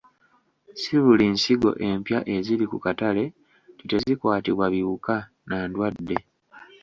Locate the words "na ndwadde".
5.49-6.17